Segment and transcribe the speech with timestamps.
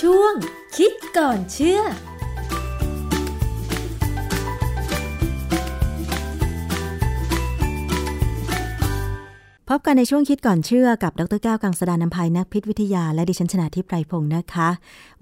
[0.00, 0.34] ช่วง
[0.76, 1.80] คิดก่อนเชื่อ
[9.72, 14.68] พบกันในช่วงคิดก่อนเชื่อกับดรแก้วกังสดานนภัยนักพิษวิทยา และดิฉันชนะทิพไพรพงศ์นะคะ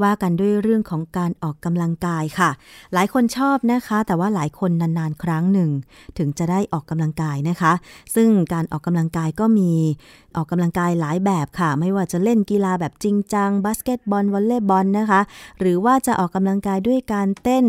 [0.02, 2.50] ว่ากันด้วยเรื่องของการออกกำลังกายค่ะ
[2.94, 5.70] หลายคนชอบนะคะ แต่ว่าหลายคนนานๆ ครั้งหนึ่ง
[6.18, 7.72] ถึงจะได้ออกกำลังกายนะคะ
[8.14, 9.72] ซึ่งการออกกำลังกายก็มี
[10.36, 15.20] ออกกำลังกายหลายแบบค่ะ ไม่ว่าจะเล่นกีฬาแบบจริงจังบาสเกตบอลวอลเลย์บอลนะคะ
[15.60, 17.64] หรือว่าจะออกกำลังกายด้วยการเต้น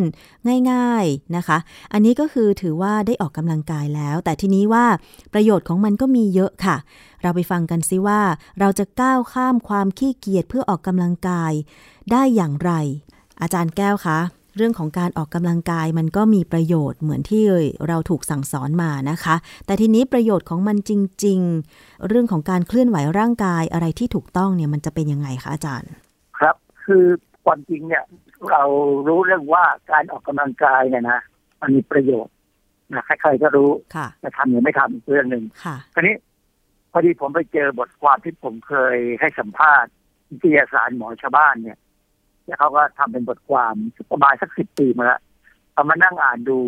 [0.71, 1.57] ง่าย ๆนะคะ
[1.93, 4.85] อันนี้ก็คือถือว่าได้ออกกำลังกายแล้ว แต่ทีนี้ว่า
[5.33, 6.68] ประโยชน์ของมันก็มีเยอะค่ะ
[7.21, 8.21] เราไปฟังกันซิว่า
[8.59, 11.53] เราจะก้าวข้ามความขี้เกียจเพื่อออกกำลังกาย
[12.11, 12.71] ได้อย่างไร
[13.41, 14.19] อาจารย์แก้วคะ
[14.55, 17.43] เรื่องของการออกกำลังกายมันก็มีประโยชน์เหมือนที่
[17.87, 20.91] เราถูกสั่งสอนมานะคะ แต่ทีนี้ประโยชน์ของมันจ
[21.25, 21.39] ริง
[21.73, 25.91] ๆ เรื่องของการเคลื่อนไหวร่างกายอะไรที่ถูกต้องเนี่ยมันจะเป็นยังไงคะอาจารย์
[26.39, 27.05] ครับ คือ
[27.45, 28.03] ความจริงเนี่ย
[28.51, 28.63] เรา
[29.07, 31.19] รู้เรื่องว่าการออกกำลังกายเนี่ยนะ
[31.61, 32.33] มันมีประโยชน์
[32.95, 36.15] นะใครๆก็รู้ค่ะจะทำหรือไม่ทำอีกเรื่องหนึ่งค่ะคราวนี้
[36.91, 39.91] พอดีผมไปเจอบทความที่ผมเคยให้สัมภาษณ์
[40.29, 41.77] วิทยาศาสตร์หมอชาวบ้านเนี่ย
[42.45, 43.73] แล้วเขาก็ทำเป็นบทความ
[44.11, 45.21] ประมาณสักสิบปีมาแล้ว
[45.73, 46.59] เอามานั่งอ่านดู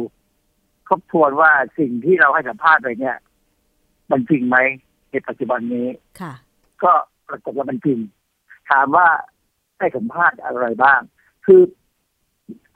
[0.88, 3.18] ทบทวนว่าสิ่งที่เราให้สัมภาษณ์ไปเนี่ย
[4.12, 4.58] มันจริงไหม
[5.12, 5.88] ในปัจจุบันนี้
[6.22, 6.34] ค่ะ
[6.84, 6.92] ก็
[7.28, 8.00] ปรากฏว่ามันจริง
[8.70, 9.08] ถามว่า
[9.78, 11.02] ได้สัมภาษณ์อะไรบ้าง
[11.46, 11.62] คือ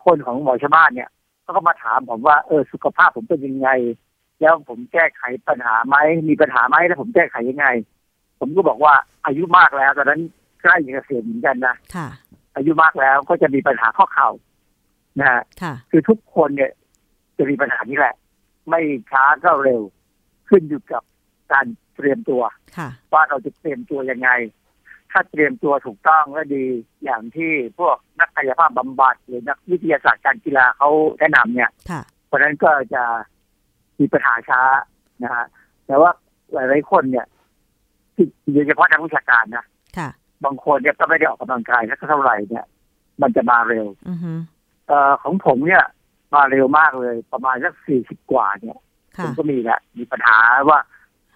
[0.06, 1.10] คนของหมอชาวบ้านเนี่ย
[1.42, 3.70] เขาก็มาถามผมว่าเออสุขภาพผมเป็นยังไง
[4.42, 5.96] แล้วผมแก้ไขปัญหาไหม
[6.30, 7.68] มีปัญหาไหมแล้วผมแก้ไขยังไง
[8.40, 8.94] ผมก็บอกว่า
[9.26, 10.22] อายุมากแล้วตอนนั้น
[10.62, 12.08] ใกล้จะเกษียณเหมือนกันนะค่ะ
[12.56, 14.30] อายุมากแล้วก็จะมีปัญหาข้อเข่า
[15.20, 16.72] นะฮะค่ะคือทุกคนเนี่ย
[17.38, 18.16] จะมีปัญหานี้แหละ
[18.70, 19.82] ไม่ช้าก็เร็ว
[20.50, 21.04] ขึ้นอยู่กับ
[21.52, 22.42] การเตรียมตัว
[22.78, 24.30] ค่ะว่าเราจะเตรียมตัวยังไง
[25.12, 26.66] ถ้าเตรียมตัวถูกต้องก็ดี
[27.04, 33.04] อย่างที่พวกนักกายภาพบำบัดหรือนักวิทยาศาสตร์การกีฬาเขาแนะนำเนี่ยค่ะเพราะฉะนั้นก็จะ
[34.00, 34.62] มีปัญหาช้า
[35.24, 35.46] นะฮะ
[35.88, 36.12] แต่ว่า
[36.54, 37.26] หลายๆคนเนี่ย
[38.16, 39.66] ที่โดยเฉพาะนักวิชาการนะ
[39.98, 40.10] ค่ะ
[40.46, 42.66] บางคนเนี่ยก็ไม่ได้ออกกำลังกายสักเท่าไหร่เนี่ย
[43.22, 44.32] มันจะมาเร็วอือฮึ
[44.88, 45.84] เอ่อของผมเนี่ย
[46.36, 50.38] มาเร็วมากเลย ประมาณสักสี่สิบกว่าเนี่ยผค่ะมก็มีแหละมีปัญหา
[50.70, 50.80] ว่า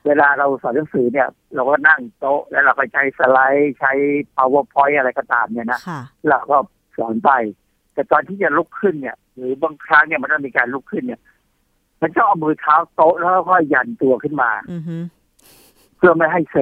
[0.05, 3.91] เวลาเราสอนหนังสือเนี่ย เราก็นั่งโต๊ะแล้วเราก็ใช้สไลด์ใช้
[4.35, 6.57] powerpoint อะไรก็ตามเนี่ยนะค่ะเราก็
[6.97, 7.31] สอนไป
[7.93, 11.21] แต่ตอนที่จะลุกขึ้นเนี่ย หรือบางครั้งเนี่ยมันต้องมีการลุกขึ้นเนี่ย
[12.01, 14.97] มันจะเอามือเท้าโต๊ะแล้วก็ยันตัวขึ้นมาอือฮึ
[15.97, 16.57] เพื่อไม่ให้เซ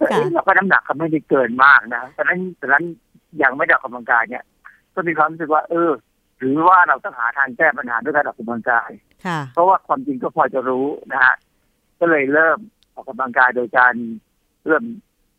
[0.00, 2.84] ค่ะเอ๊ะเราก็น้ำหนักก็ไม่ได้เกินมากนะแต่นั้นแต่นั้น
[3.42, 4.44] ยังไม่ได้ออกกำลังกายเนี่ย
[4.94, 5.90] ก็มีความรู้สึกว่า เออ
[6.38, 8.90] หรือว่าเราต้องหาทางแก้ปัญหาด้วยการออกกำลังกาย
[9.26, 11.34] ค่ะเพราะว่าความจริงก็พอจะรู้นะฮะ
[12.00, 12.58] ก็เลยเริ่ม
[12.94, 13.94] ออกกำลังกายโดยการ
[14.66, 14.84] เริ่ม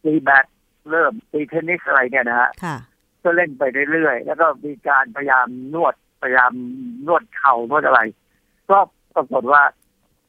[0.04, 0.46] ตีแบด
[0.92, 2.78] เริ่มตีเทนนิสอะไรเนี่ยนะฮะค่ะ
[3.24, 6.52] ก็เล่นไปเรื่อยๆแล้วก็มีการพยายามนวดพยายาม
[7.08, 8.02] นวดเข่านวดอะไร
[8.72, 8.80] ก็
[9.16, 9.62] ปรากฏว่า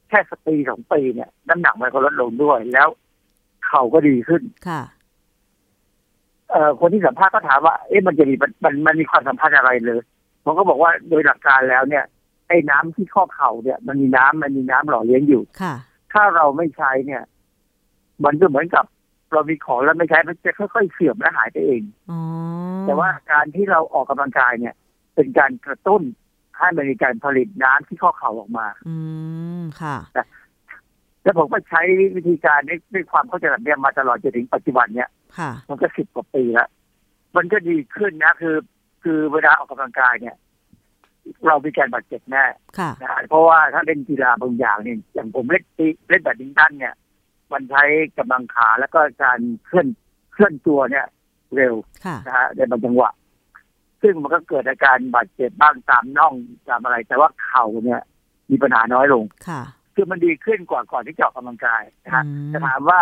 [0.08, 2.88] แค่สักปีสองปีเนี่ยน้ำหนักมันก็ลดลงด้วยแล้ว
[3.66, 4.82] เข่าก็ดีขึ้นค่ะ
[6.50, 10.00] เอ่อคนที่สัมภาษณ์ก็ถามว่า เอ๊ะมันจะมีมันมันมันมีความสัมพันธ์อะไรเลย
[10.44, 12.04] ผมก็บอกว่าโดยหลักการแล้วเนี่ย
[12.48, 15.74] ไอ้น้ำที่ข้อเข่าเนี่ย มันมีน้ำมันมีน้ำหล่อเลี้ยงอยู่ค่ะ
[16.12, 17.22] ถ้าเราไม่ใช้เนี่ย
[18.24, 18.84] มันก็เหมือนกับ
[19.32, 22.20] เรามีของแล้วไม่ใช้มันจะค่อยๆเสื่อมและหายไปเองอ๋อ
[22.86, 24.74] แต่ว่าการที่เราออกกำลังกายเนี่ย
[25.14, 26.02] เป็นการกระตุ้น
[26.56, 28.96] ให้มันมีการผลิตน้ำที่ข้อเข่าออกมา อื
[29.60, 29.96] มค่ะ
[31.22, 31.82] แล้วผมก็ใช้
[32.16, 36.68] วิธีการด้วยด้วยความเข้าใจแบบเนี้ยมาตลอดจนถึงปัจจุบันเนี่ยค่ะมันก็สิบกว่าปีแล้ว
[37.36, 38.56] มันก็ดีขึ้นนะ คือ
[39.02, 40.36] คือเวลาออกกำลังกายเนี่ย
[41.46, 42.44] เรามีการบาดเจ็บแน่
[42.78, 46.94] ค่ะนะเพราะว่าถ้าเล่นกีฬาบางอย่างเนี่ยอย่างผมเล่นตีเล่นแบดมินตันเนี่ย
[47.52, 47.84] มันใช้
[48.18, 49.88] กำลังขาแล้วก็การเคลื่อน
[50.32, 51.06] เคลื่อนตัวเนี่ย
[51.56, 53.10] เร็วค่ะนะฮะในบางจังหวะ
[54.04, 56.34] ซึ่งมันก็เกิดอาการบาดเจ็บบ้างตามน่อง
[56.68, 58.02] ตามอะไร แต่ว่าเข่าเนี่ย
[58.50, 59.62] มีปัญหาน้อยลงค่ะ
[59.94, 63.00] คือมันดีขึ้นกว่าก่อนที่จะออกกำลังกายนะฮะอืมจะถามว่า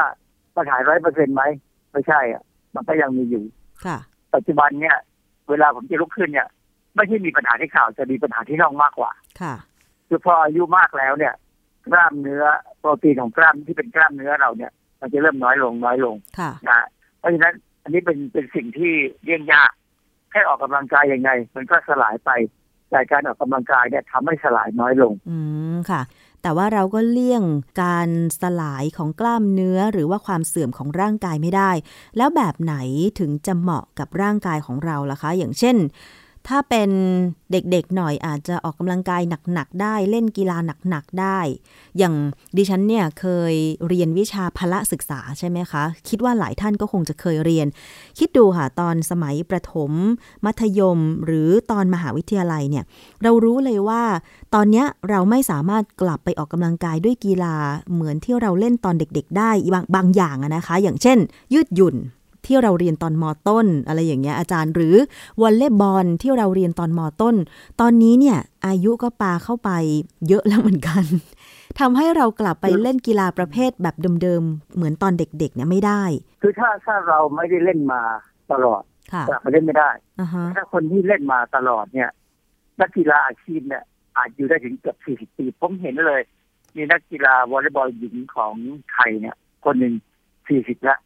[0.57, 1.43] ปัญหาร้อยเปอร์เซ็นต์ไหม
[1.93, 2.43] ไม่ใช่อะ
[2.75, 3.45] มันก็ยังมีอยู่
[3.85, 3.99] ค่ะ
[4.35, 4.97] ปัจจุบันเนี่ย
[5.49, 6.49] เวลาผมจะลุกขึ้นเนี่ย
[6.97, 9.11] ไม่ใช่มีปัญหาที่เข่าจะมีปัญหาที่น่องมากกว่า
[9.41, 9.55] ค่ะ
[10.09, 11.35] คือพออายุมากแล้วเนี่ย
[11.87, 12.45] กล้ามเนื้อ
[12.79, 16.87] โปรตีนของกล้ามที่เป็นกล้ามเนื้อเราเนี่ย มันจะเริ่มน้อยลงน้อยลงค่ะนะ
[17.19, 18.93] เพราะฉะนั้นอันนี้เป็นเป็นสิ่งที่
[19.25, 19.72] เลี่ยงยาก
[20.33, 22.31] แค่ออกกำลังกายยังไง มันก็สลายไป
[22.91, 25.39] แต่การออกกำลังกายเนี่ยทำให้สลายน้อยลง อื
[25.75, 26.03] มค่ะ
[26.43, 27.43] แต่ว่าเราก็เลี่ยง
[27.83, 28.09] การ
[28.43, 31.71] สลายของกล้ามเนื้อหรือว่าความเสื่อมของร่างกายไม่ได้
[32.17, 32.75] แล้วแบบไหน
[33.19, 35.77] ถึงจะเหมาะกับร่างกายของเราล่ะคะ อย่างเช่น
[36.49, 36.91] ถ้าเป็น
[37.53, 39.23] เด็กๆหน่อยอาจจะออกกำลังกาย
[39.53, 40.59] หนักๆได้ เล่นกีฬา
[40.89, 41.39] หนักๆได้
[41.99, 42.15] อย่าง
[42.57, 43.55] ดิฉันเนี่ยเคย
[43.89, 47.67] เรียนวิชาพละศึกษาใช่ไหมคะ คิดว่าหลายท่านก็คงจะเคยเรียน
[48.19, 49.93] คิดดูค่ะตอนสมัยประถม
[50.45, 52.85] มัธยม หรือตอนมหาวิทยาลัยเนี่ย
[53.23, 54.03] เรารู้เลยว่า
[54.55, 57.57] ตอนนี้เราไม่สามารถกลับไปออกกำลังกายด้วยกีฬา
[57.93, 61.19] เหมือนที่เราเล่นตอนเด็ก ๆ ได้บางบางอย่างนะคะ อย่างเช่น
[61.55, 61.97] ยืดหยุ่น
[62.47, 64.95] ที่เราเรียนตอนมอต้น อะไรอย่างเงี้ยอาจารย์ หรือ
[65.41, 67.37] วอลเลย์บอลที่เราเรียนตอนมอต้น
[67.81, 69.71] ตอนนี้เนี่ยอายุก็ปาเข้าไป
[70.29, 71.05] เยอะแล้วเหมือนกัน
[71.81, 76.03] ทำให้เรากลับไปเล่นกีฬาประเภทแบบเดิมๆ เหมือนตอนเด็กๆ เนี่ยไม่ได้
[76.43, 78.03] คือถ้าถ้าเราไม่ได้เล่นมา
[78.53, 79.91] ตลอดค่ะกลับมาเล่นไม่ได้
[80.21, 82.11] อ่าฮะถ้าคนที่เล่นมาตลอดเนี่ย
[82.81, 83.83] นักกีฬาอาชีพเนี่ย
[84.17, 86.23] อาจอยู่ได้ถึงเกือบ40ปี ผมเห็นเลย
[86.77, 88.55] มีนักกีฬาวอลเลย์บอลหญิงของ
[88.93, 89.95] ไทยเนี่ย คนหนึ่ง
[90.39, 90.99] 40แล้ว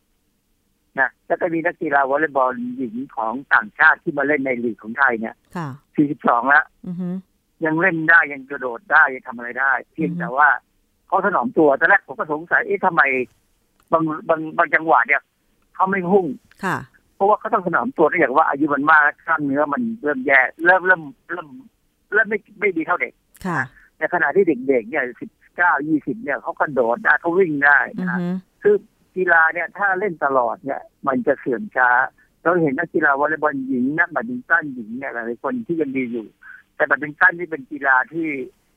[1.00, 5.68] นะแล้วก็มีนักกีฬาวอลเลย์บอลหญิงของต่างชาติที่มาเล่นในลีกของไทยเนี่ยค่ะ
[6.10, 7.08] 42แล้วอือฮึ
[7.64, 10.48] ยังเล่นได้ยังกระโดดได้ยังทำอะไรได้ เพียงแต่ว่า
[11.06, 13.02] เขาถนอมตัวตอนแรกผมก็สงสัยเอ๊ะทำไม
[13.92, 15.22] บางบางบางจังหวะเนี่ย
[15.74, 16.26] เขาไม่หุ้ง
[16.64, 16.76] ค่ะ
[17.14, 21.02] เพราะว่าเขาต้องถนอมตัวเนื่องจากว่าอายุมันมากแล้วกล้ามเนื้อมันเริ่มแย่เริ่มเริ่ม
[21.32, 21.48] เริ่ม
[22.12, 23.12] เริ่มไม่ไม่ดีเท่าเด็ก
[23.46, 23.60] ค่ะ
[23.98, 28.28] ในขณะที่เด็กๆเนี่ยสิบเก้ายี่สิบเนี่ยเขากระโดดได้เขาวิ่งได้อือนะฮึ
[28.62, 28.76] คือ
[29.16, 31.90] กีฬาเนี่ยถ้าเล่นตลอดเนี่ย มันจะเสื่อมช้า
[32.42, 36.26] เราเห็นนักกีฬาวอลเลย์บอลหญิงนักแบดมินตันหญิงเนี่ยหลายๆคนที่ยังดีอยู่
[36.76, 38.28] แต่แบดมินตันนี่เป็นกีฬาที่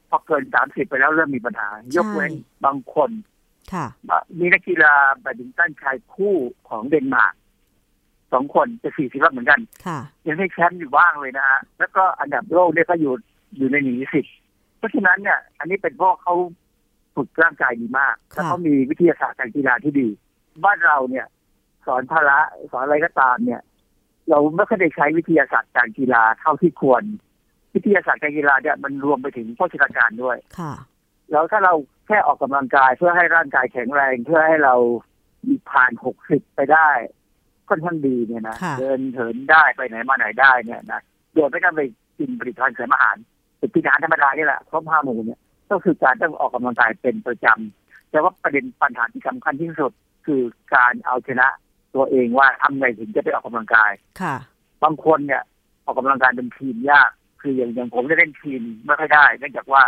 [0.09, 2.33] พอเกินสามสิบไปแล้วเริ่มมีปัญหา ยกเว้น
[2.65, 3.11] บางคน
[3.73, 3.85] ค่ะ
[4.39, 6.35] มีนักกีฬาแบดมินตันชายคู่
[6.69, 7.33] ของเดนมาร์ก
[8.33, 13.13] สองคนจะสี่สิบแล้วเหมือนกันค่ะยังได้แชมป์อยู่บ้างเลยนะฮะแล้วก็อันดับโลกเนี่ยก็อยู่
[13.57, 14.25] อยู่ในหนีสิบ
[14.77, 16.35] เพราะฉะนั้นเนี่ย อันนี้เป็นเพราะเขา
[17.15, 20.07] ฝึกร่างกายดีมากค่ะแล้วเขามีวิทยาศาสตร์การกีฬาที่ดี
[20.65, 21.25] บ้านเราเนี่ย
[21.85, 22.39] สอนพละ
[22.71, 23.61] สอนอะไรก็ตามเนี่ย
[24.29, 27.03] เราไม่ค่อยได้ใช้วิทยาศาสตร์การกีฬาเท่าที่ควร
[27.73, 30.73] วิทยาศาสตร์การกีฬาเนี่ยมันรวมไปถึงโภชนาการด้วยค่ะ
[31.31, 31.73] แล้วถ้าเรา
[32.07, 34.75] แค่ออกกำลังกายเพื่อให้ร่างกายแข็งแรง เพื่อให้เรา
[35.47, 36.89] มีผ่านหกสิบไปได้
[37.69, 41.01] ค่อนข้างดีเนี่ยนะค่ะเดินเถินได้ไปไหนมาไหนได้เนี่ยนะ
[41.33, 41.81] โดยไม่ต้องไป
[42.17, 43.17] กินผลิตภัณฑ์เสริมอาหาร
[43.57, 45.39] หรือกินอาหารธรรมดานี่แหละครบห้าหมู่เนี่ย
[45.71, 49.91] ก็คือการต้องออกกำลังกายเป็นประจำแต่ว่าประเด็นปัญหาที่สำคัญที่สุด
[50.25, 50.41] คือ
[50.75, 51.47] การเอาชนะ
[51.95, 54.35] ตัวเองว่าทำไงถึงจะไปออกกำลังกายค่ะ
[54.83, 55.43] บางคนเนี่ย
[55.85, 57.09] ออกกำลังกายเป็นทีมยาก
[57.41, 59.83] คืออย่างอย่างผมได้เล่นทีมไม่ค่อยได้เนื่องจากว่า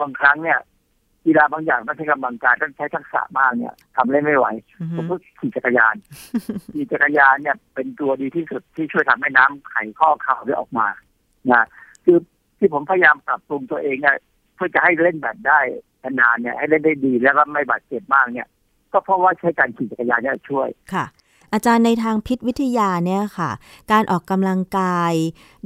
[0.00, 0.58] บางครั้งเนี่ย
[1.24, 4.46] กีฬาบางอย่างต้องใช้กำลังกายต้องใช้ทักษะมากเนี่ยทำเล่นไม่ไหว
[4.80, 5.94] อือผฮึมก็ขี่จักรยาน
[6.74, 10.86] ขี่จักรยานเนี่ย เป็นตัวดีที่สุดที่ช่วยทำให้น้ำไขข้อเข่าได้ออกมา
[11.52, 11.66] นะ
[12.04, 12.18] คือ
[12.58, 14.16] ที่ผมพยายามปรับปรุงตัวเองเนี่ย
[14.54, 15.60] เพื่อจะให้เล่นแบบได้
[16.02, 18.48] นานๆเนี่ยให้เล่นได้ดีแล้วก็ไม่บาดเจ็บมากเนี่ย
[18.92, 21.04] ก็เพราะว่าใช้การขี่จักรยานเนี่ยช่วยค่ะ
[21.52, 23.50] อาจารย์ในทางพิษวิทยาเนี่ยค่ะ
[23.92, 25.14] การออกกำลังกาย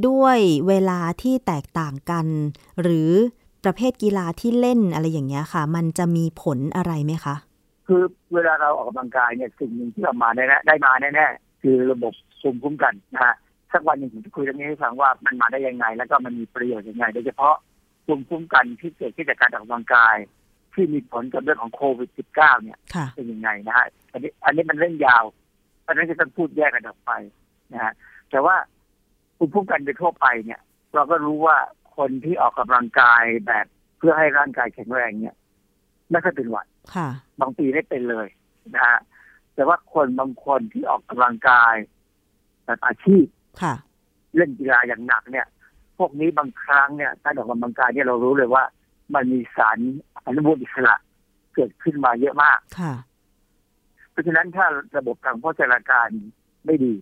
[0.09, 0.38] ด้วย
[0.69, 2.26] เวลาที่แตกต่างกัน
[2.82, 3.11] หรือ
[3.65, 7.37] ประเภทกีฬาที่เล่นอะไรอย่างเงี้ยค่ะ มันจะมีผลอะไรไหมคะ
[7.87, 8.03] คือ
[8.35, 13.35] เวลาเราออกกำลังกายเนี่ยสิ่งหนึ่งที่เรามาแน่ๆได้มาแน่ๆคือระบบภูมิคุ้มกันนะฮะ
[13.73, 17.55] สักวันหนึ่งผมจะคุยเรื่องนี้ให้ฟังว่ามันมาได้ยังไง แล้วก็มันมีประโยชน์ยังไง โดยเฉพาะ
[18.06, 20.17] ภูมิคุ้มกันที่เกิดขึ้นจากการออกกำลังกาย
[20.75, 25.25] ที่มีผลกับเรื่องของโควิด -19 เนี่ยค่ะเป็นยังไงนะฮะอันนี้อันนี้มันเรื่องยาว
[25.82, 27.12] เพราะฉะนั้นจะต้องพูดแยกกันออกไป
[27.73, 27.93] นะฮะ
[28.31, 28.56] แต่ว่า
[29.37, 30.61] ภูมิคุ้มกันโดยทั่วไปเนี่ย
[30.94, 31.56] เราก็รู้ว่า
[31.97, 33.67] คนที่ออกกำลังกายแบบ
[33.99, 35.37] เพื่อให้ร่างกายแข็งแรงเนี่ย
[36.11, 37.09] ไม่ค่อยเป็นหวัดค่ะ
[37.41, 38.27] บางปีไม่เป็นเลย
[38.75, 38.98] นะฮะ
[39.55, 41.75] แต่ว่าคนบางคนที่ออกกำลังกาย
[42.65, 43.27] แบบอาชีพ
[43.63, 43.75] ค่ะ
[44.37, 45.46] เล่นกีฬาอย่างหนักเนี่ย
[45.98, 48.65] พวกนี้บางครั้งเนี่ยการออกกำลังกายเนี่ยเรารู้เลยว่า
[49.15, 49.79] มันมีสาร
[50.27, 50.94] อนุมูลอิสระ
[51.55, 52.94] เกิดขึ้นมาเยอะมาก ค่ะ
[54.11, 56.08] เพราะฉะนั้นถ้าระบบทางโภชนาการ
[56.67, 56.94] ไม่ดี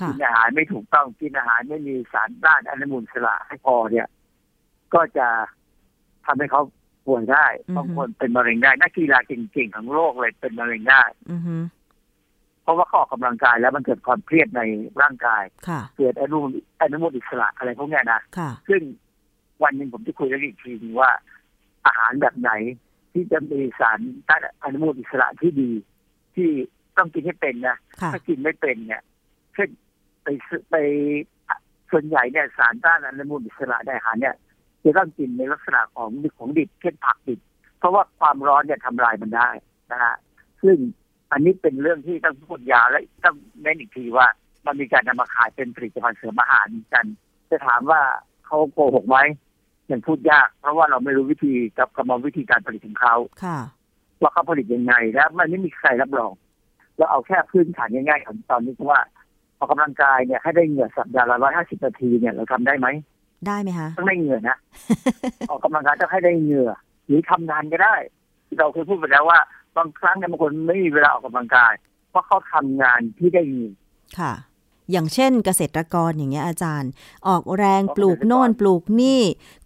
[0.00, 4.06] ค่ะกินอาหารไม่ถูกต้องกินอาหารไม่มีสารต้านอนุมูลอิสระให้พอเนี่ย
[4.94, 5.28] ก็จะ
[6.26, 6.62] ทำให้เขา
[7.06, 11.56] ป่วยได้อือฮึบางคนเป็นมะเร็งได้นักกีฬาเก่งๆของโลกเลยเป็นมะเร็งได้อือฮึ
[12.62, 14.62] เพราะว่าเขาออกกำลังกายแล้วมันเกิดความเครียดใน
[15.02, 16.50] ร่างกายค่ะเกิดอนุมูล
[16.80, 18.82] อนุมูลอิสระอะไรพวกเนี้ยนะค่ะซึ่ง
[19.62, 21.10] วันหนึ่งผมจะคุยเรื่องอีกทีนึงว่า
[21.86, 22.50] อาหารแบบไหน
[23.12, 25.70] ที่จะมีสารต้านอนุมูลอิสระที่ดี
[26.34, 26.48] ที่
[26.96, 29.02] ต้องกินให้เป็นนะค่ะถ้ากินไม่เป็นเนี่ย
[29.54, 29.68] เช่น
[30.22, 30.76] ไปซื้อไป
[31.90, 34.34] ส่วนใหญ่เนี่ยสารต้านอนุมูลอิสระในอาหารเนี่ย
[34.84, 37.40] จะต้องกินในลักษณะของของดิบเช่นผักดิบ
[37.78, 39.48] เพราะว่าความร้อนเนี่ยทำลายมันได้
[39.92, 40.14] นะฮะ
[40.62, 40.76] ซึ่ง
[41.32, 44.26] อันนี้เป็นเรื่องที่ต้องพูดยาวและต้องเน้นอีกทีว่า
[44.66, 47.06] มันมีการนำมาขายเป็นผลิตภัณฑ์เสริมอาหารกัน
[47.50, 48.00] จะถามว่า
[48.46, 49.18] เขาโกหกไหม
[49.90, 53.58] ยังพูดยาก เพราะว่าเราไม่รู้วิธีกับกรรมวิธีการผลิตของเขาค่ะ
[54.20, 56.32] ว่าเขาผลิตยังไงและมันไม่มีใครรับรอง
[56.98, 59.00] เราเอาแค่พื้นฐานง่ายๆของตอนนี้คือว่า
[59.58, 62.86] ออกกำลังกายเนี่ยให้ได้เหงื่อสัปดาห์ละร้อยห้าสิบนาทีเนี่ยเราทำได้ไหม
[63.46, 64.56] ได้ไหมคะต้องได้เหงื่อนะ
[65.50, 66.70] ออกกำลังกายต้องให้ได้เหงื่อ
[67.06, 67.96] หรือทำงานก็ได้
[68.58, 69.38] เราเคยพูดไปแล้วว่า
[69.76, 71.72] บางครั้งเนี่ยบางคนไม่มีเวลาออกกำลังกาย
[72.10, 73.72] เพราะเขาทำงานที่ได้เหงื่อ
[74.18, 74.32] ค่ะ
[74.92, 76.90] อย่างเช่นเกษตรกรอย่างเงี้ยอาจารย์
[77.28, 79.20] ออกแรงอ๋อปลูกเกษตรกรโน่นปลูกนี่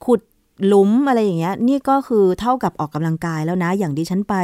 [0.04, 0.20] ขุด
[0.66, 4.36] หลุมอะไรอย่างเงี้ย นี่ก็คือเท่ากับออกกำลังกายแล้วนะ อย่างดิฉันไป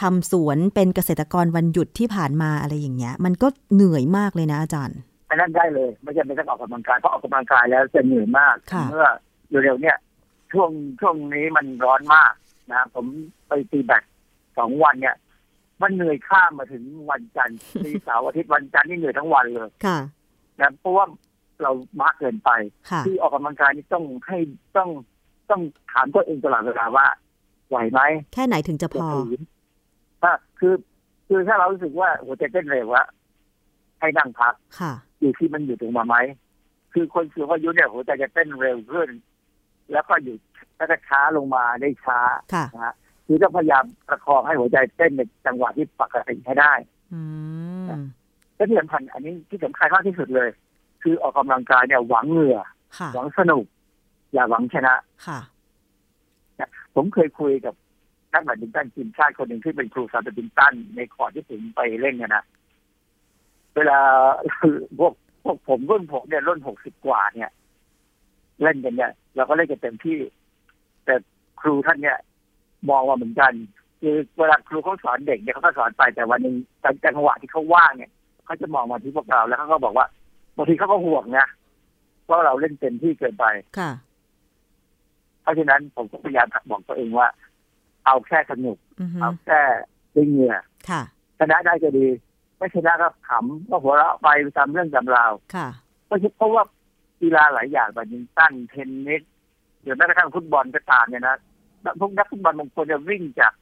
[0.00, 9.06] ทำสวนเป็นเกษตรกรวันหยุดที่ผ่านมาอะไรอย่างเงี้ย มันก็เหนื่อยมากเลยนะอาจารย์อันนั้นได้เลย ไม่จำเป็นต้องออกกำลังกายเพราะออกกำลังกายแล้วจะเหนื่อยมากค่ะเมื่อ
[9.64, 9.96] เร็วๆเนี่ย
[10.52, 12.32] ช่วงช่วงนี้มันร้อนมาก
[12.72, 13.06] นะผม
[13.48, 14.02] ไปตีแบด
[14.58, 15.16] สองวันเนี่ย
[15.82, 19.98] มันเหนื่อยข้ามมาถึงวันจันทร์มีเสาร์อาทิตย์วันจันทร์นี่เหนื่อยทั้งวันเลยค่ะ
[20.60, 21.04] นะเพราะว่า
[21.62, 21.72] เรา
[22.02, 22.50] มากเกินไป
[22.90, 24.38] ค่ะที่ออกกำลังกายนี่ต้องให้
[24.76, 24.88] ต้อง
[25.50, 25.60] ต้อง
[25.92, 27.06] ถามตัวเองตลอดเวลาว่า
[27.68, 28.00] ไหวไหม
[28.34, 29.40] แค่ไหนถึงจะพจะอฝืน
[30.22, 30.74] ถ้าคือ
[31.28, 33.06] คือถ้าเรารู้สึกว่าหัวใจเต้นเร็วอะ
[34.00, 36.16] ให้นั่งพักค่ะอยู่ที่มันอยู่ตรงมาไหม
[36.92, 39.08] คือคนสูงอายุเนี่ยหัวใจจะเต้นเร็วขึ้น
[39.92, 40.40] แล้วก็หยุด
[40.76, 42.20] แล้วก็ช้าลงมาได้ช้า
[42.54, 42.94] ค่ะนะฮะ
[43.32, 46.72] คือต้องพยายามประคองให้หัวใจเต้นในจังหวะที่ปกติให้ได้
[47.14, 47.20] อื
[47.86, 47.88] ม
[48.54, 50.48] และที่สำคัญอันนี้ที่สำคัญมากที่สุดเลย
[51.02, 52.58] คือออกกำลังกายเนี่ยหวังเหงื่อ
[52.98, 53.64] ค่ะหวังสนุก
[54.32, 54.94] อย่าหวังชนะ
[55.26, 55.40] ค่ะ
[56.94, 57.74] ผมเคยคุยกับ
[58.32, 62.44] นักแบดมินตันทีมชาติคนหนึ่งที่เป็นครูสอนแบดมินตันในคอร์ตที่ผมไปเล่นเนี่ยนะ
[63.76, 63.98] เวลา
[64.98, 65.12] พวก
[65.44, 67.50] พวกผมรุ่นผมเนี่ยรุ่นหกสิบกว่าเนี่ย
[68.62, 70.18] เล่นกันเนี่ยเราก็เล่นกันเต็มที่
[71.04, 71.14] แต่
[71.60, 72.18] ครูท่านเนี่ย
[72.88, 73.52] มองว่าเหมือนกัน
[74.00, 76.54] คือเวลาครูเขาสอนเด็กเนี่ยเขาก็สอนไปแต่วันหนึ่ง
[77.04, 78.10] จังหวะที่เขาว่างเนี่ย
[78.44, 80.06] เขาจะมองมาที่พวกเราแล้วเขาก็บอกว่า
[80.56, 81.46] บางทีเขาก็ห่วงนะ
[82.28, 83.44] ว่าเราเล่นเต็มที่เกินไป
[83.78, 83.90] ค่ะ
[85.42, 87.28] เพราะฉะนั้นผมก็พยายามบอกตัวเองว่า
[88.06, 89.60] เอาแค่สนุกอือฮึเอาแค่
[90.12, 90.54] ได้เหงื่อ
[90.90, 91.02] ค่ะ
[91.38, 92.06] ชนะได้ก็ดี
[92.56, 95.68] ไม่ชนะก็ขำก็หัวเราะไปตามเรื่องตามราวค่ะ
[96.06, 96.62] เพราะเพราะว่า
[97.20, 99.22] กีฬาหลายอย่างแบบยิงตันเทนนิส
[99.82, 101.36] หรือแม้กระทั่งฟุตบอลก็ตามเนี่ยนะ
[102.00, 103.52] พวกนักฟุตบอลบางคนจะวิ่งจาก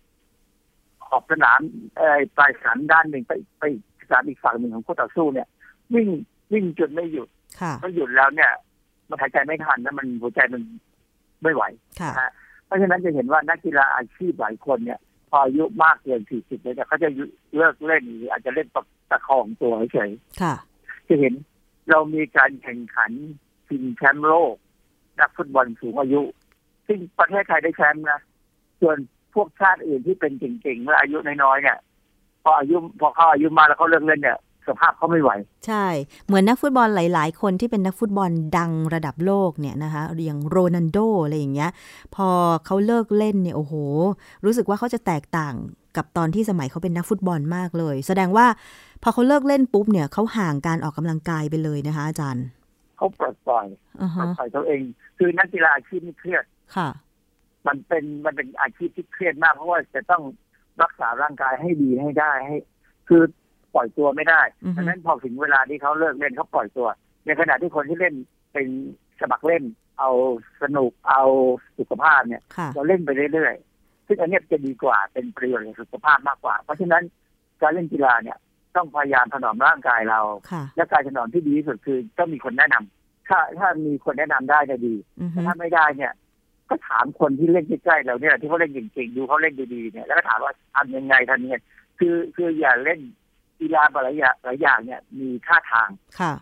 [1.07, 1.61] ขอบสนาม
[1.97, 3.65] เอ่อปลายสนามด้านหนึ่งไปไป
[4.09, 5.49] สนามอีกฝั่งหนึ่งของคู่ต่อสู้เนี่ย
[5.95, 6.09] วิ่ง
[6.53, 7.29] วิ่งจนไม่หยุด
[7.61, 8.51] ค่ะถ้าหยุดแล้วเนี่ย
[9.09, 10.63] มันหายใจไม่ทันแล้วมันหัวใจมัน
[11.43, 11.63] ไม่ไหว
[12.01, 12.31] ค่ะนะฮะ
[12.67, 17.09] เพราะฉะนั้นจะเห็นว่านักกีฬาอาชีพหลายคนเนี่ย พออายุมากเกิน40เลยเนี่ยเขาจะ
[17.57, 20.11] เลิกเล่นหรืออาจจะเล่นประประคองตัวเฉย
[20.43, 21.35] ค่ะๆจะเห็น
[21.91, 23.11] เรามีการแข่งขัน
[23.69, 24.55] ชิงแชมป์โลก
[25.21, 26.21] นักฟุตบอลสูงอายุ
[26.89, 28.21] ซึ่งประเทศไทยได้แชมป์นะ
[28.81, 28.97] ส่วน
[29.35, 31.79] พวกชาติอื่นที่เป็นเก่งๆเมื่ออายุน้อยๆเนี่ย
[32.43, 35.31] พออายุพอเขาอายุมากแล้วเขาเลิกเล่นเนี่ยสภาพเขาไม่ไหว
[35.67, 35.87] ใช่
[36.27, 41.71] เหมือนนักฟุตบอลหลาย ๆ คนที่เป็นนักฟุตบอลดังระดับโลกเนี่ยนะคะอย่างโรนัลโดอะไรอย่างเงี้ย
[42.15, 42.29] พอ
[42.67, 43.75] เขาเลิกเล่นเนี่ยโอ้โห
[44.45, 45.55] รู้สึกว่าเขาจะแตกต่าง
[45.97, 48.47] กับตอนที่สมัยเขาเป็นนักฟุตบอลมากเลย แสดงว่า
[49.03, 52.45] พอเขาเลิกเล่นปุ๊บเนี่ยเขาห่างการออกกำลังกายไปเลยนะคะอาจารย์
[52.97, 53.67] เขาปลดปล่อย
[54.03, 54.83] อือปลฮะดปล่อยตัวเอง
[55.19, 56.45] คือนักกีฬาอาชีพนี่เครียด
[56.77, 56.89] ค่ะ
[57.67, 60.23] มันเป็นมันเป็นอาชีพที่เครียดมาก เพราะว่าจะต้อง
[60.83, 62.57] รักษาร่างกายให้ดีให้ได้ให้
[63.09, 63.23] คือ
[63.75, 66.89] ปล่อยตัวไม่ได้อือฮึดังนั้นพอถึงเวลาที่เขาเลิกเล่นเขาปล่อยตัว
[67.27, 68.15] ในขณะที่คนที่เล่น
[68.53, 68.67] เป็น
[69.21, 69.65] สมัครเล่น
[69.99, 70.11] เอา
[70.63, 71.25] สนุกเอา
[71.79, 77.03] สุขภาพเนี่ยค่ะเราเล่นไปเรื่อยๆซึ่งอันเนี้ยจะดีกว่าเป็นประโยชน์กับสุขภาพมากกว่า เพราะฉะนั้น
[77.63, 78.37] การเล่นกีฬาเนี่ย
[78.77, 80.21] ต้องพยายามถนอมร่างกายเรา
[80.51, 86.13] ค่ะและการถนอมที่ดีที่สุดคือต้องมีคนแนะนำถ้าถ้ามีคนแนะนำได้จะดีอือฮึแต่ถ้าไม่ได้เนี่ย
[86.71, 91.57] ก็ถามคนที่เล่นใกล้ๆเราเนี่ยที่เขาเล่นเก่งๆดูเขาเล่นดีๆเนี่ยแล้วก็ถามว่าทำยังไงทำยังไง
[91.99, 93.01] คือคืออย่าเล่น
[93.61, 95.89] กีฬาหลายอย่างหลายอย่างเนี่ยมีท่าทาง
[96.21, 96.33] ค่ะ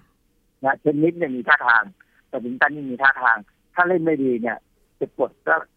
[0.64, 1.82] นะเทนนิสเนี่ยมีท่าทาง
[2.28, 3.36] แต่บิงตันนี่มีท่าทาง
[3.74, 4.56] ถ้าเล่นไม่ดีเนี่ย
[4.98, 5.30] จะปวด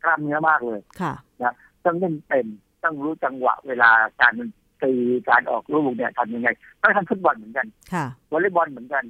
[0.04, 1.14] กล้ามเนื้อมากเลยค่ะ
[1.86, 2.46] ต้องเล่นเป็น
[2.84, 3.92] ต้องรู้จังหวะเวลา
[4.22, 4.34] การ
[4.84, 4.94] ตี
[5.30, 6.50] การออกลูกเนี่ยทำยังไง
[6.82, 9.04] ต้องทำฟุตบอลเหมือนกันค่ะวอลเลย์บอลเหมือนกัน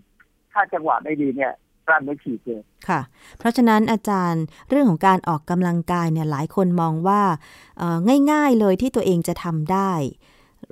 [0.52, 1.52] ถ้าจังหวะไม่ดีเนี่ย
[1.88, 3.02] กล้ามเนื้อฉีกเลย ค่ะ
[3.40, 7.22] เพราะฉะนั้นอาจารย์เรื่องของการออกกำลังกายเนี่ยหลายคนมองว่า
[7.78, 7.98] เอ่อ
[8.32, 9.92] ง่ายๆเลยที่ตัวเองจะทำได้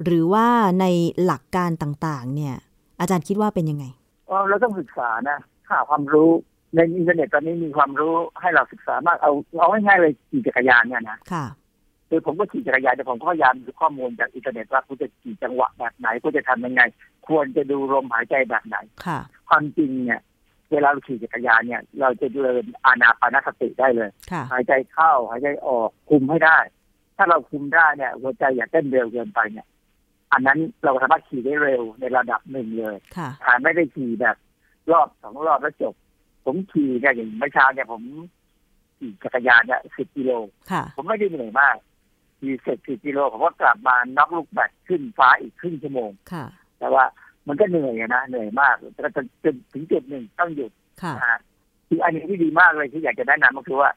[0.04, 0.48] หรือว่า
[0.80, 0.86] ใน
[1.26, 2.56] หลักการต่างๆ เนี่ย
[3.00, 3.86] อาจารย์คิดว่าเป็นยังไง
[4.28, 5.38] เออเราต้องศึกษานะ
[5.70, 6.32] หาความรู้
[6.76, 11.46] ในอินเทอร์เน็ตตอนนี้มีความรู้ให้เราศึกษามากเอาเอาง่ายๆเลยขี่จักรยานเนี่ยนะค่ะ
[12.10, 16.82] คือผมก็ขี่จักรยานแต่ผมก็พยายามดูข้อมูลจากอินเทอร์เน็ตว่าคุณจะขี่จังหวะแบบไหนคุณจะทำยังไง
[17.28, 20.22] ควรจะดูลมหายใจแบบไหนค่ะความจริงเนี่ย
[20.72, 26.58] เวลาเราขี่จักรยานเนี่ย เราจะเดินอานาปานสติได้เลยค่ะหายใจเข้าหายใจออกคุมให้ได้
[27.18, 29.68] ถ้าเราคุมได้เนี่ย หัวใจอย่าเต้นเร็วเกินไปเนี่ย
[30.32, 34.36] อันนั้นเราสามารถขี่ได้เร็วในระดับหนึ่งเลยค่ะอ่าไม่ได้ขี่แบบ
[34.92, 35.94] รอบสองรอบแล้วจบ
[36.46, 38.02] ผมขี่เนี่ยอย่างเมื่อเช้าเนี่ยผม
[38.98, 40.32] ขี่จักรยานเนี่ยสิบกิโล
[40.72, 41.76] ค่ะผมไม่ได้เหนื่อยมาก
[42.40, 46.46] ขี่เสร็จสิบกิโลผมก็กลับมาน็อกลูกแบตขึ้นฟ้าอีกครึ่งชั่วโมงค่ะ
[46.80, 47.06] แต่ว่า
[47.48, 51.40] มันก็เหนื่อยอะนะเหนื่อยมากแต่จนจนถึงจุดหนึ่งต้องหยุดค่ะนะฮะ
[51.90, 53.90] อีกอันหนึงที่ดีมากเลยที่อยากจะแนะนำก็คือว่า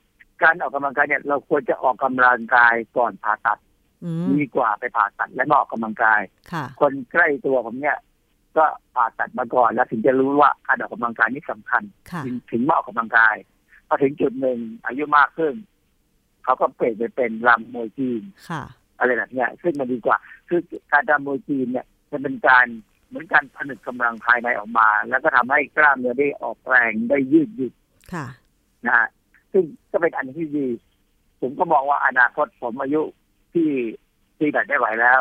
[0.43, 3.59] การออกกำลังกายเนี่ยเราควรจะออกกำลังกายก่อนผ่าตัด
[4.05, 6.21] อืมดีกว่าไปผ่าตัดและมาออกกำลังกาย
[6.53, 7.99] ค่ะคนใกล้ตัวผมเนี่ย
[8.57, 8.65] ก็
[8.95, 13.37] ผ่าตัดมาก่อนแล้วถึงจะรู้ว่าการออกกำลังกายนี่สำคัญค่ะถึงถึงมาออกกำลังกาย
[13.89, 15.55] พอถึงจุดหนึ่งอายุมากขึ้น
[16.45, 18.63] เขาก็เปลี่ยนไปเป็นรำมวยจีนค่ะ
[18.99, 20.17] อะไรแบบเนี้ยซึ่งมันดีกว่า
[20.49, 20.61] คือ
[20.93, 22.67] การรำมวยจีนเนี่ยจะเป็นการ
[23.11, 27.73] เหมือนการผนึกกำลังภายในออกมา แล้วก็ทำให้กล้ามเนื้อได้ออกแรงได้ยืดหยุ่น
[28.13, 28.27] ค่ะ
[28.87, 29.09] นะฮะ
[29.53, 30.67] ซึ่งก็เป็นอันที่ดี
[31.41, 33.03] ผมก็มองว่าอนาคตผมอายุ
[33.53, 33.69] ที่
[34.39, 35.19] ตีแบบได้ไหวแล้ว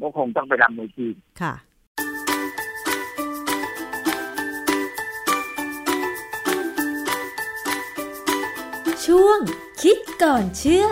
[0.00, 1.54] ก็คงต้องไปรำมวยจีนค่ะ
[9.06, 9.38] ช่วง
[9.82, 10.86] คิดก่อนเชื่อ